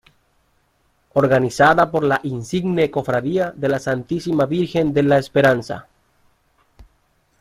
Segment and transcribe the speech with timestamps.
[1.13, 5.89] Organizada por la Insigne Cofradía de la Santísima Virgen de la Esperanza.